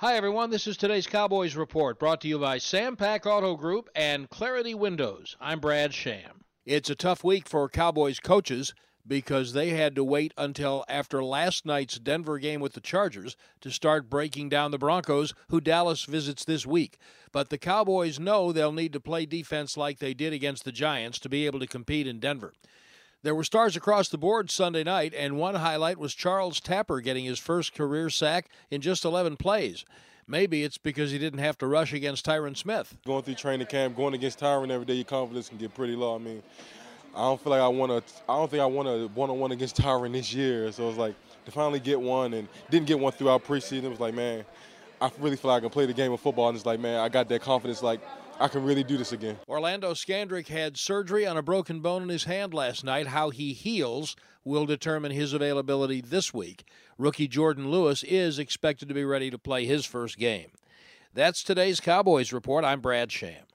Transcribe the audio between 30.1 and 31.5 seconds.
Maybe it's because he didn't